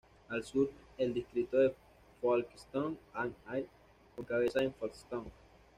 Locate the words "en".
4.63-4.73